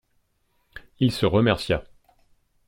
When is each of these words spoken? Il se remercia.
Il 0.99 1.11
se 1.11 1.27
remercia. 1.27 1.83